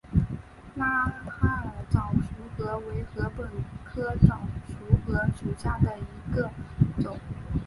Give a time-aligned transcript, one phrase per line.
[0.73, 3.47] 拉哈尔早熟禾为禾本
[3.85, 6.49] 科早熟禾属下的一个
[7.03, 7.19] 种。